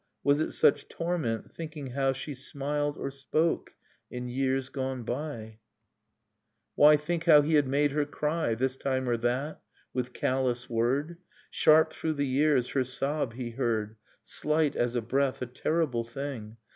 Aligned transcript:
Was 0.23 0.39
it 0.39 0.51
such 0.53 0.87
torment, 0.87 1.51
thinking 1.51 1.91
how 1.91 2.11
She 2.11 2.33
smiled, 2.33 2.97
or 2.97 3.11
spoke, 3.11 3.73
in 4.09 4.27
years 4.27 4.69
gone 4.69 5.03
by? 5.03 5.59
Nocturne 6.75 6.77
of 6.77 6.77
Remembered 6.77 6.77
Spring 6.77 6.77
Why 6.77 6.97
think 6.97 7.23
how 7.25 7.41
he 7.43 7.53
had 7.53 7.67
made 7.67 7.91
her 7.91 8.05
ciy, 8.07 8.57
This 8.57 8.77
time 8.77 9.07
or 9.07 9.17
that, 9.17 9.61
with 9.93 10.13
callous 10.13 10.67
word?— 10.67 11.17
Sharp 11.51 11.93
through 11.93 12.13
the 12.13 12.25
years 12.25 12.69
her 12.69 12.83
sob 12.83 13.33
he 13.33 13.51
heard, 13.51 13.95
Slight 14.23 14.75
as 14.75 14.95
a 14.95 15.03
breath, 15.03 15.39
a 15.39 15.45
terrible 15.45 16.03
thing. 16.03 16.57